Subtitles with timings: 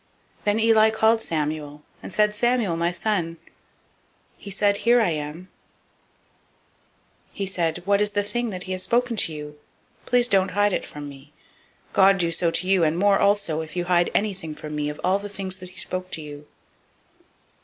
[0.39, 3.37] 003:016 Then Eli called Samuel, and said, Samuel, my son.
[4.35, 5.33] He said, Here am I.
[5.33, 5.47] 003:017
[7.33, 9.59] He said, "What is the thing that [Yahweh] has spoken to you?
[10.07, 11.33] Please don't hide it from me.
[11.93, 14.99] God do so to you, and more also, if you hide anything from me of
[15.03, 16.47] all the things that he spoke to you."